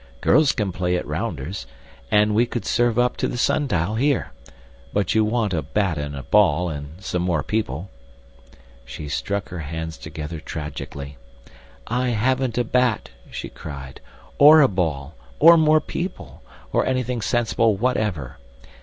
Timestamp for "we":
2.33-2.47